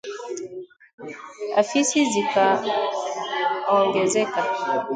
[1.61, 4.41] Afisi zikaongezeka